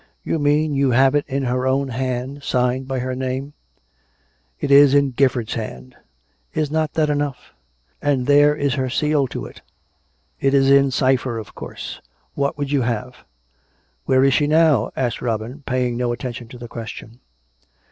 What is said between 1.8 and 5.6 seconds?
hand, signed by her name?"" It is in Gifford's